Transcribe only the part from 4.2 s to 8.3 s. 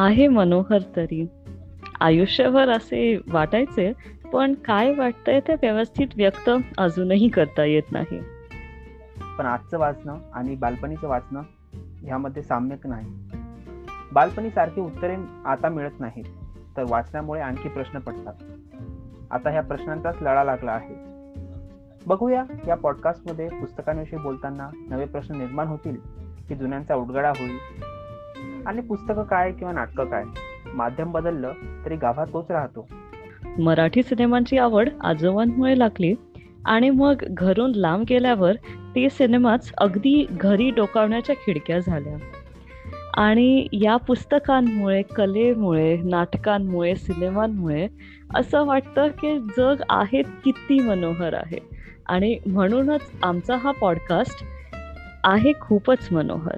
पण काय वाटतंय ते व्यवस्थित व्यक्त अजूनही करता येत नाही.